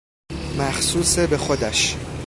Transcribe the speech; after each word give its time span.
مخصوص 0.57 1.19
به 1.19 1.37
خودش 1.37 1.95